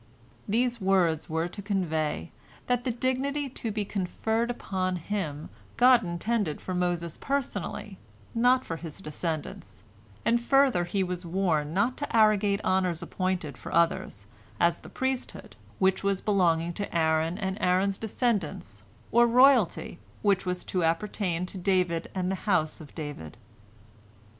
[0.47, 2.31] These words were to convey
[2.65, 7.99] that the dignity to be conferred upon him God intended for Moses personally,
[8.33, 9.83] not for his descendants,
[10.25, 14.25] and further he was warned not to arrogate honors appointed for others,
[14.59, 18.81] as the priesthood, which was to belong to Aaron and Aaron's descendants,
[19.11, 23.37] or royalty, which was to appertain to David and the house of David.